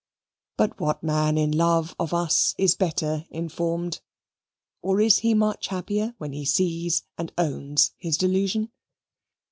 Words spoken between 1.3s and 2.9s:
in love, of us, is